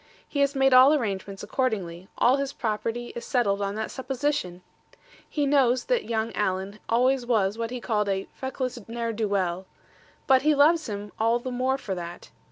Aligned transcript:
He 0.27 0.39
has 0.39 0.55
made 0.55 0.73
all 0.73 0.95
arrangements 0.95 1.43
accordingly: 1.43 2.07
all 2.17 2.37
his 2.37 2.53
property 2.53 3.13
is 3.15 3.23
settled 3.23 3.61
on 3.61 3.75
that 3.75 3.91
supposition. 3.91 4.63
He 5.29 5.45
knows 5.45 5.83
that 5.85 6.05
young 6.09 6.33
Alan 6.33 6.79
always 6.89 7.23
was 7.23 7.55
what 7.55 7.69
he 7.69 7.79
calls 7.79 8.07
a 8.07 8.27
"feckless 8.33 8.79
ne'er 8.87 9.13
do 9.13 9.27
weel;" 9.27 9.67
but 10.25 10.41
he 10.41 10.55
loves 10.55 10.89
him 10.89 11.11
all 11.19 11.37
the 11.37 11.51
more 11.51 11.77
for 11.77 11.93
that. 11.93 12.31